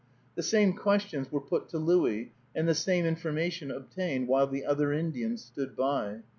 [0.33, 4.91] The same questions were put to Louis, and the same information obtained, while the other
[4.91, 6.21] Indian stood by.